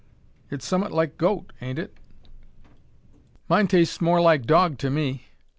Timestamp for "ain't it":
1.61-1.95